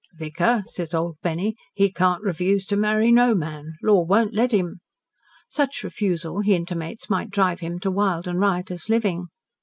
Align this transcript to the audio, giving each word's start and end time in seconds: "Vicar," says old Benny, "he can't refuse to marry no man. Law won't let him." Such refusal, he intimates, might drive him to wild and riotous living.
"Vicar," 0.15 0.63
says 0.65 0.95
old 0.95 1.17
Benny, 1.21 1.55
"he 1.75 1.91
can't 1.91 2.23
refuse 2.23 2.65
to 2.65 2.75
marry 2.75 3.11
no 3.11 3.35
man. 3.35 3.73
Law 3.83 4.01
won't 4.01 4.33
let 4.33 4.51
him." 4.51 4.79
Such 5.47 5.83
refusal, 5.83 6.39
he 6.41 6.55
intimates, 6.55 7.07
might 7.07 7.29
drive 7.29 7.59
him 7.59 7.77
to 7.81 7.91
wild 7.91 8.27
and 8.27 8.39
riotous 8.39 8.89
living. 8.89 9.27